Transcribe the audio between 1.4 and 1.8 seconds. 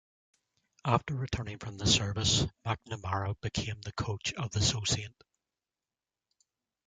from